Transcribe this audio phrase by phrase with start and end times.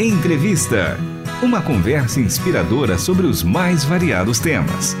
[0.00, 0.96] Entrevista.
[1.42, 4.96] Uma conversa inspiradora sobre os mais variados temas.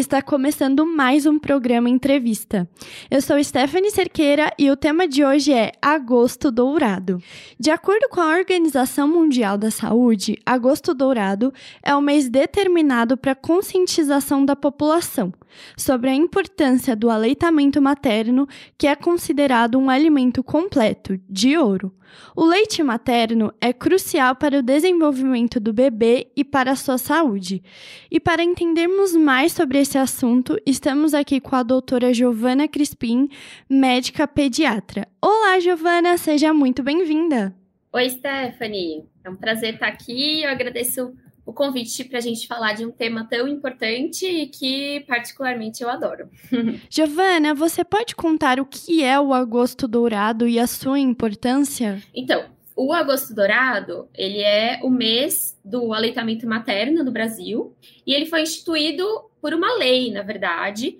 [0.00, 2.66] Está começando mais um programa Entrevista.
[3.10, 7.22] Eu sou Stephanie Cerqueira e o tema de hoje é Agosto Dourado.
[7.58, 13.34] De acordo com a Organização Mundial da Saúde, Agosto Dourado é o mês determinado para
[13.34, 15.34] conscientização da população
[15.76, 18.46] sobre a importância do aleitamento materno,
[18.78, 21.92] que é considerado um alimento completo, de ouro.
[22.34, 27.62] O leite materno é crucial para o desenvolvimento do bebê e para a sua saúde.
[28.10, 33.28] E para entendermos mais sobre esse assunto, estamos aqui com a doutora Giovana Crispim,
[33.68, 35.06] médica pediatra.
[35.20, 37.54] Olá, Giovana, seja muito bem-vinda.
[37.92, 39.04] Oi, Stephanie.
[39.24, 40.42] É um prazer estar aqui.
[40.42, 41.12] Eu agradeço
[41.44, 45.90] o convite para a gente falar de um tema tão importante e que, particularmente, eu
[45.90, 46.28] adoro.
[46.88, 52.02] Giovana, você pode contar o que é o agosto dourado e a sua importância?
[52.14, 52.44] Então,
[52.76, 58.42] o agosto dourado, ele é o mês do aleitamento materno no Brasil e ele foi
[58.42, 59.04] instituído
[59.40, 60.98] por uma lei, na verdade,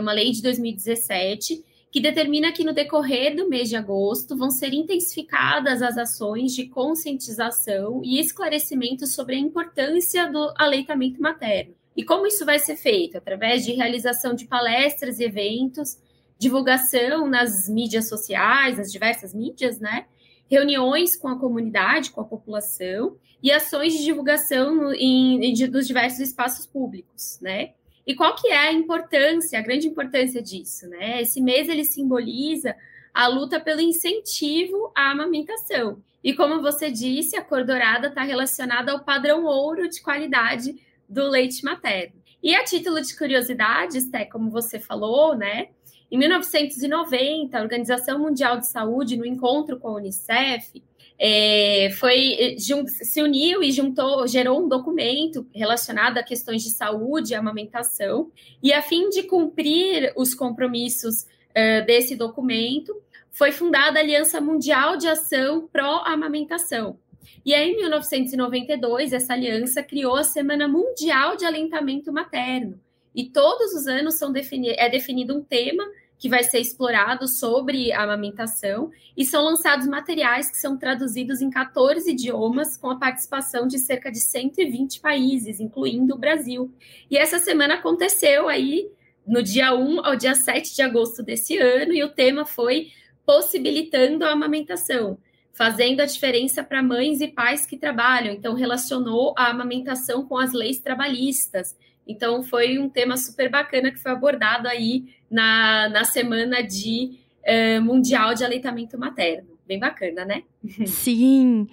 [0.00, 4.72] uma lei de 2017, que determina que no decorrer do mês de agosto vão ser
[4.72, 11.74] intensificadas as ações de conscientização e esclarecimento sobre a importância do aleitamento materno.
[11.96, 13.18] E como isso vai ser feito?
[13.18, 15.98] Através de realização de palestras e eventos,
[16.38, 20.06] divulgação nas mídias sociais, nas diversas mídias, né?
[20.50, 26.20] Reuniões com a comunidade, com a população e ações de divulgação em, em, dos diversos
[26.20, 27.72] espaços públicos, né?
[28.06, 31.22] E qual que é a importância, a grande importância disso, né?
[31.22, 32.74] Esse mês ele simboliza
[33.14, 36.02] a luta pelo incentivo à amamentação.
[36.22, 40.74] E como você disse, a cor dourada está relacionada ao padrão ouro de qualidade
[41.08, 42.20] do leite materno.
[42.42, 45.68] E a título de curiosidade, Sté, como você falou, né?
[46.10, 50.82] Em 1990, a Organização Mundial de Saúde, no encontro com a Unicef,
[51.22, 57.36] é, foi se uniu e juntou, gerou um documento relacionado a questões de saúde e
[57.36, 58.30] amamentação.
[58.62, 62.94] E a fim de cumprir os compromissos uh, desse documento,
[63.30, 66.98] foi fundada a Aliança Mundial de Ação Pró-Amamentação.
[67.44, 72.78] E aí, em 1992, essa aliança criou a Semana Mundial de Alentamento Materno.
[73.14, 75.84] E todos os anos defini é definido um tema
[76.20, 81.48] que vai ser explorado sobre a amamentação e são lançados materiais que são traduzidos em
[81.48, 86.70] 14 idiomas com a participação de cerca de 120 países, incluindo o Brasil.
[87.10, 88.90] E essa semana aconteceu aí
[89.26, 92.88] no dia 1 ao dia 7 de agosto desse ano e o tema foi
[93.24, 95.16] possibilitando a amamentação,
[95.60, 98.32] fazendo a diferença para mães e pais que trabalham.
[98.32, 101.76] Então relacionou a amamentação com as leis trabalhistas
[102.10, 107.12] então, foi um tema super bacana que foi abordado aí na, na semana de
[107.46, 109.48] uh, Mundial de Aleitamento Materno.
[109.70, 110.42] Bem bacana, né?
[110.84, 111.68] Sim.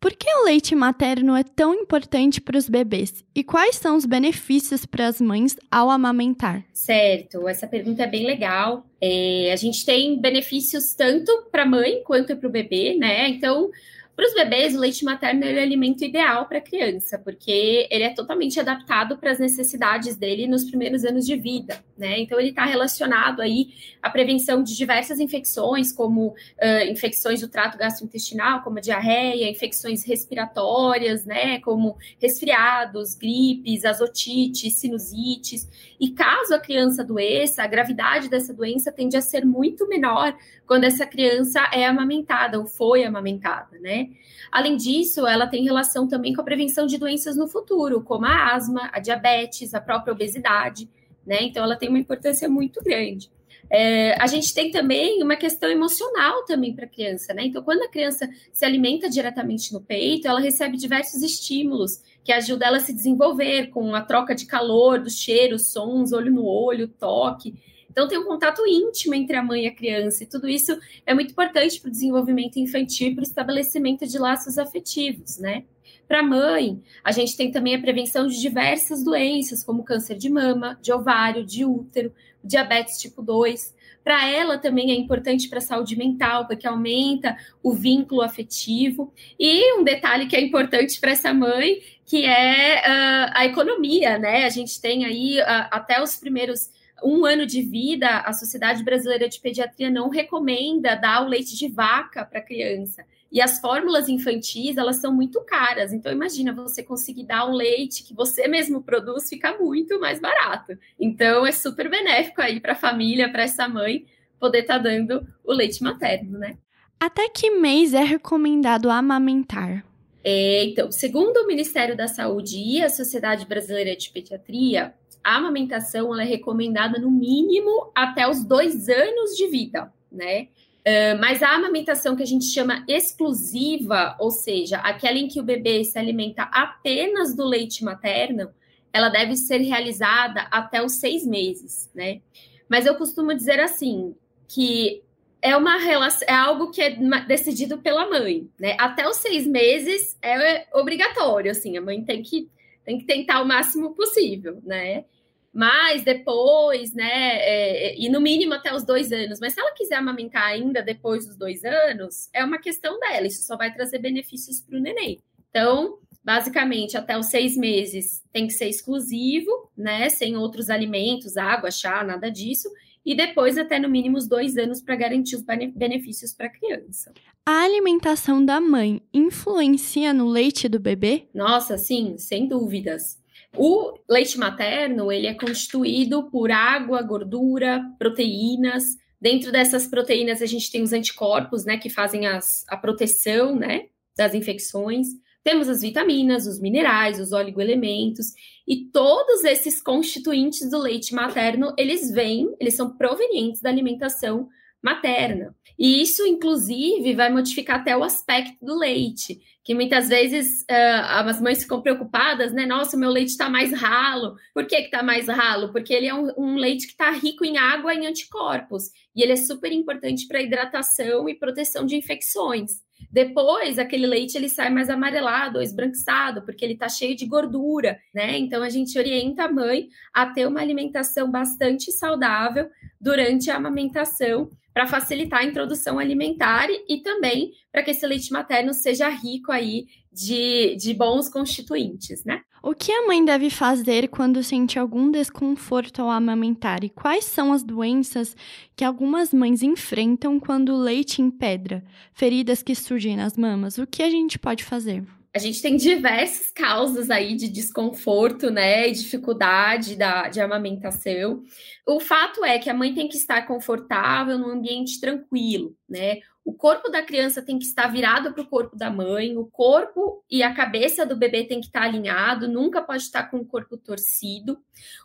[0.00, 3.22] Por que o leite materno é tão importante para os bebês?
[3.34, 6.64] E quais são os benefícios para as mães ao amamentar?
[6.72, 8.86] Certo, essa pergunta é bem legal.
[8.98, 13.28] É, a gente tem benefícios tanto para a mãe quanto para o bebê, né?
[13.28, 13.70] Então,
[14.14, 18.04] para os bebês, o leite materno é o alimento ideal para a criança, porque ele
[18.04, 22.20] é totalmente adaptado para as necessidades dele nos primeiros anos de vida, né?
[22.20, 23.68] Então, ele está relacionado aí
[24.02, 31.24] à prevenção de diversas infecções, como uh, infecções do trato gastrointestinal, como diarreia, infecções respiratórias,
[31.24, 31.58] né?
[31.60, 35.66] Como resfriados, gripes, azotites, sinusites.
[35.98, 40.36] E caso a criança adoeça, a gravidade dessa doença tende a ser muito menor
[40.66, 44.01] quando essa criança é amamentada ou foi amamentada, né?
[44.50, 48.54] Além disso, ela tem relação também com a prevenção de doenças no futuro, como a
[48.54, 50.88] asma, a diabetes, a própria obesidade,
[51.26, 51.38] né?
[51.42, 53.30] Então, ela tem uma importância muito grande.
[53.70, 57.46] É, a gente tem também uma questão emocional também para a criança, né?
[57.46, 62.68] Então, quando a criança se alimenta diretamente no peito, ela recebe diversos estímulos que ajudam
[62.68, 66.86] ela a se desenvolver com a troca de calor, dos cheiros, sons, olho no olho,
[66.86, 67.54] toque.
[67.92, 71.14] Então, tem um contato íntimo entre a mãe e a criança, e tudo isso é
[71.14, 75.64] muito importante para o desenvolvimento infantil e para o estabelecimento de laços afetivos, né?
[76.08, 80.28] Para a mãe, a gente tem também a prevenção de diversas doenças, como câncer de
[80.28, 82.12] mama, de ovário, de útero,
[82.42, 83.74] diabetes tipo 2.
[84.04, 89.12] Para ela também é importante para a saúde mental, porque aumenta o vínculo afetivo.
[89.38, 94.44] E um detalhe que é importante para essa mãe, que é uh, a economia, né?
[94.44, 96.68] A gente tem aí uh, até os primeiros
[97.02, 101.68] um ano de vida, a Sociedade Brasileira de Pediatria não recomenda dar o leite de
[101.68, 103.04] vaca para a criança.
[103.30, 105.92] E as fórmulas infantis, elas são muito caras.
[105.92, 110.78] Então, imagina você conseguir dar um leite que você mesmo produz, fica muito mais barato.
[111.00, 114.04] Então, é super benéfico aí para a família, para essa mãe,
[114.38, 116.58] poder estar tá dando o leite materno, né?
[117.00, 119.84] Até que mês é recomendado amamentar?
[120.22, 126.18] É, então, segundo o Ministério da Saúde e a Sociedade Brasileira de Pediatria, a amamentação
[126.18, 130.48] é recomendada no mínimo até os dois anos de vida, né?
[130.82, 135.44] Uh, mas a amamentação que a gente chama exclusiva, ou seja, aquela em que o
[135.44, 138.50] bebê se alimenta apenas do leite materno,
[138.92, 142.20] ela deve ser realizada até os seis meses, né?
[142.68, 144.14] Mas eu costumo dizer assim,
[144.48, 145.02] que
[145.40, 146.96] é uma relação, é algo que é
[147.26, 148.76] decidido pela mãe, né?
[148.78, 152.48] Até os seis meses é obrigatório, assim, a mãe tem que,
[152.84, 155.04] tem que tentar o máximo possível, né?
[155.52, 159.38] Mas depois, né, é, e no mínimo até os dois anos.
[159.38, 163.26] Mas se ela quiser amamentar ainda depois dos dois anos, é uma questão dela.
[163.26, 165.20] Isso só vai trazer benefícios para o neném.
[165.50, 171.70] Então, basicamente, até os seis meses tem que ser exclusivo, né, sem outros alimentos, água,
[171.70, 172.70] chá, nada disso.
[173.04, 177.12] E depois, até no mínimo os dois anos para garantir os benefícios para a criança.
[177.44, 181.28] A alimentação da mãe influencia no leite do bebê?
[181.34, 183.20] Nossa, sim, sem dúvidas.
[183.56, 188.84] O leite materno, ele é constituído por água, gordura, proteínas.
[189.20, 193.86] Dentro dessas proteínas, a gente tem os anticorpos, né, que fazem as, a proteção, né,
[194.16, 195.08] das infecções.
[195.44, 198.26] Temos as vitaminas, os minerais, os oligoelementos
[198.66, 204.48] e todos esses constituintes do leite materno, eles vêm, eles são provenientes da alimentação
[204.82, 205.54] materna.
[205.78, 211.40] E isso, inclusive, vai modificar até o aspecto do leite que muitas vezes uh, as
[211.40, 212.66] mães ficam preocupadas, né?
[212.66, 214.34] Nossa, meu leite está mais ralo.
[214.52, 215.70] Por que está mais ralo?
[215.70, 218.90] Porque ele é um, um leite que está rico em água e em anticorpos.
[219.14, 222.82] E ele é super importante para hidratação e proteção de infecções.
[223.10, 227.98] Depois, aquele leite ele sai mais amarelado ou esbranquiçado, porque ele está cheio de gordura,
[228.14, 228.38] né?
[228.38, 232.68] Então, a gente orienta a mãe a ter uma alimentação bastante saudável
[233.00, 238.72] durante a amamentação para facilitar a introdução alimentar e também para que esse leite materno
[238.72, 242.42] seja rico aí de, de bons constituintes, né?
[242.64, 247.52] O que a mãe deve fazer quando sente algum desconforto ao amamentar e quais são
[247.52, 248.36] as doenças
[248.76, 253.78] que algumas mães enfrentam quando o leite empedra, feridas que surgem nas mamas?
[253.78, 255.04] O que a gente pode fazer?
[255.34, 261.42] a gente tem diversas causas aí de desconforto, né, e dificuldade da, de amamentação.
[261.86, 266.18] O fato é que a mãe tem que estar confortável num ambiente tranquilo, né?
[266.44, 270.24] O corpo da criança tem que estar virado para o corpo da mãe, o corpo
[270.28, 273.76] e a cabeça do bebê tem que estar alinhado, nunca pode estar com o corpo
[273.76, 274.58] torcido.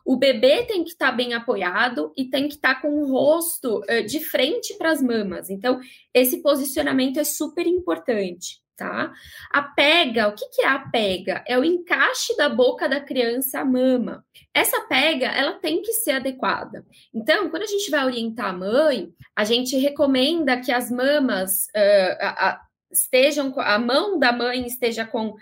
[0.03, 4.05] O bebê tem que estar bem apoiado e tem que estar com o rosto uh,
[4.05, 5.49] de frente para as mamas.
[5.49, 5.79] Então,
[6.13, 9.11] esse posicionamento é super importante tá?
[9.51, 11.43] A pega, o que, que é a pega?
[11.47, 14.23] É o encaixe da boca da criança à mama.
[14.53, 16.85] Essa pega, ela tem que ser adequada.
[17.13, 22.17] Então, quando a gente vai orientar a mãe, a gente recomenda que as mamas uh,
[22.21, 25.37] a, a, estejam, a mão da mãe esteja com uh,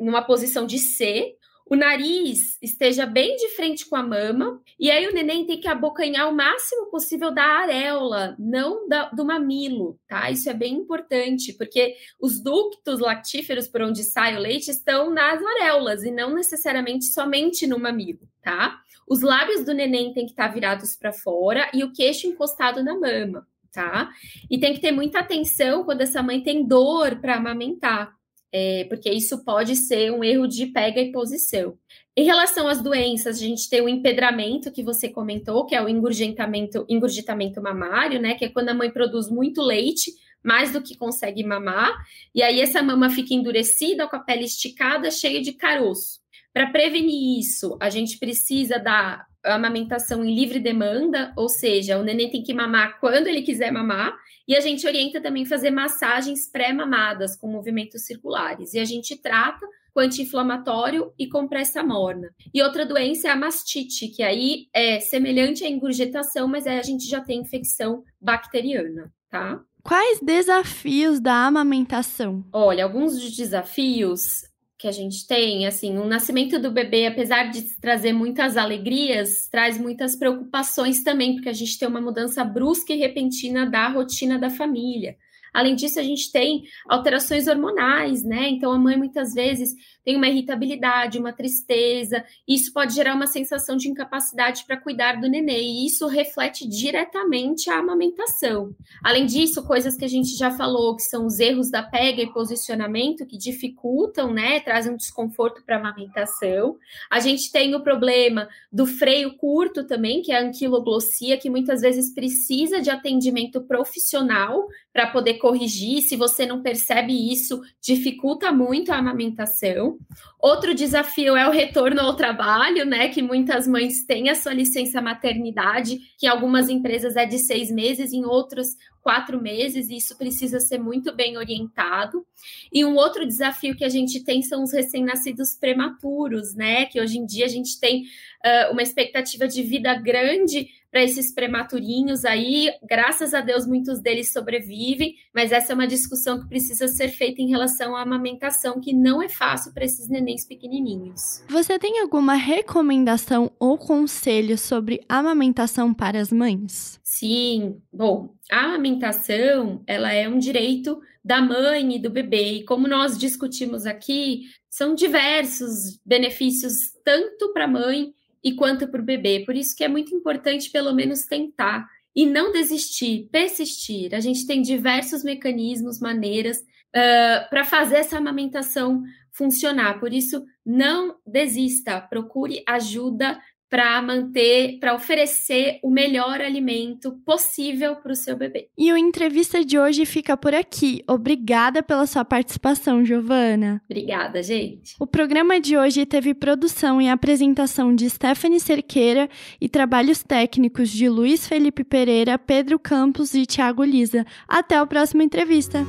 [0.00, 1.36] numa posição de C,
[1.70, 5.68] o nariz esteja bem de frente com a mama, e aí o neném tem que
[5.68, 10.28] abocanhar o máximo possível da areola, não da, do mamilo, tá?
[10.32, 15.40] Isso é bem importante, porque os ductos lactíferos por onde sai o leite estão nas
[15.40, 18.76] areolas e não necessariamente somente no mamilo, tá?
[19.08, 22.98] Os lábios do neném têm que estar virados para fora e o queixo encostado na
[22.98, 24.10] mama, tá?
[24.50, 28.12] E tem que ter muita atenção quando essa mãe tem dor para amamentar
[28.52, 31.78] é, porque isso pode ser um erro de pega e posição.
[32.16, 35.88] Em relação às doenças, a gente tem o empedramento que você comentou, que é o
[35.88, 38.34] engurgitamento, mamário, né?
[38.34, 41.94] Que é quando a mãe produz muito leite, mais do que consegue mamar,
[42.34, 46.18] e aí essa mama fica endurecida, com a pele esticada, cheia de caroço.
[46.52, 52.30] Para prevenir isso, a gente precisa da amamentação em livre demanda, ou seja, o neném
[52.30, 54.16] tem que mamar quando ele quiser mamar,
[54.46, 58.74] e a gente orienta também fazer massagens pré-mamadas com movimentos circulares.
[58.74, 62.28] E a gente trata com anti-inflamatório e compressa morna.
[62.52, 66.82] E outra doença é a mastite, que aí é semelhante à engurgitação, mas aí a
[66.82, 69.60] gente já tem infecção bacteriana, tá?
[69.82, 72.44] Quais desafios da amamentação?
[72.52, 74.49] Olha, alguns dos desafios
[74.80, 79.76] que a gente tem, assim, o nascimento do bebê, apesar de trazer muitas alegrias, traz
[79.76, 84.48] muitas preocupações também, porque a gente tem uma mudança brusca e repentina da rotina da
[84.48, 85.18] família.
[85.52, 88.48] Além disso, a gente tem alterações hormonais, né?
[88.48, 93.76] Então, a mãe muitas vezes tem uma irritabilidade, uma tristeza, isso pode gerar uma sensação
[93.76, 98.74] de incapacidade para cuidar do nenê, e isso reflete diretamente a amamentação.
[99.04, 102.32] Além disso, coisas que a gente já falou, que são os erros da pega e
[102.32, 106.76] posicionamento, que dificultam, né, trazem um desconforto para a amamentação.
[107.10, 111.82] A gente tem o problema do freio curto também, que é a anquiloglossia, que muitas
[111.82, 116.02] vezes precisa de atendimento profissional para poder corrigir.
[116.02, 119.98] Se você não percebe isso, dificulta muito a amamentação.
[120.38, 123.08] Outro desafio é o retorno ao trabalho, né?
[123.08, 127.70] Que muitas mães têm a sua licença maternidade, que em algumas empresas é de seis
[127.70, 128.68] meses, em outros
[129.02, 132.24] quatro meses, e isso precisa ser muito bem orientado.
[132.72, 136.86] E um outro desafio que a gente tem são os recém-nascidos prematuros, né?
[136.86, 141.32] Que hoje em dia a gente tem uh, uma expectativa de vida grande para esses
[141.32, 142.68] prematurinhos aí.
[142.82, 147.40] Graças a Deus, muitos deles sobrevivem, mas essa é uma discussão que precisa ser feita
[147.40, 151.44] em relação à amamentação, que não é fácil para esses nenéns pequenininhos.
[151.48, 156.98] Você tem alguma recomendação ou conselho sobre amamentação para as mães?
[157.04, 157.76] Sim.
[157.92, 162.54] Bom, a amamentação, ela é um direito da mãe e do bebê.
[162.54, 169.00] E como nós discutimos aqui, são diversos benefícios tanto para a mãe e quanto para
[169.00, 169.44] o bebê.
[169.44, 174.14] Por isso que é muito importante, pelo menos, tentar e não desistir, persistir.
[174.14, 179.02] A gente tem diversos mecanismos, maneiras uh, para fazer essa amamentação
[179.32, 180.00] funcionar.
[180.00, 183.40] Por isso, não desista, procure ajuda
[183.70, 188.68] para manter, para oferecer o melhor alimento possível para o seu bebê.
[188.76, 191.02] E o entrevista de hoje fica por aqui.
[191.06, 193.80] Obrigada pela sua participação, Giovana.
[193.88, 194.96] Obrigada, gente.
[194.98, 199.28] O programa de hoje teve produção e apresentação de Stephanie Cerqueira
[199.60, 204.26] e trabalhos técnicos de Luiz Felipe Pereira, Pedro Campos e Thiago Lisa.
[204.48, 205.86] Até a próxima entrevista.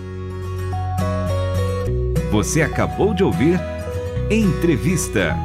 [2.32, 3.60] Você acabou de ouvir
[4.34, 5.36] Entrevista.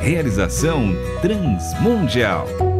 [0.00, 2.77] Realização Transmundial.